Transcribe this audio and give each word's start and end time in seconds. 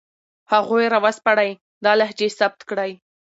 هغوی 0.53 0.85
را 0.93 0.99
وسپړئ، 1.03 1.51
دا 1.83 1.91
لهجې 1.99 2.27
ثبت 2.39 2.59
کړئ 2.69 2.91